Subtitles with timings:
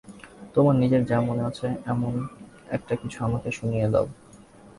[0.53, 2.13] তোমার নিজের যা মনে আছে এমন
[2.69, 4.05] একটা-কিছু আমাকে শুনিয়ে দাও।